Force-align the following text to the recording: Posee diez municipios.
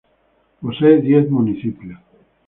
Posee 0.61 0.97
diez 0.99 1.29
municipios. 1.29 1.99